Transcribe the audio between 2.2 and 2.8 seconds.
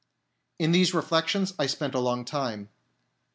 time.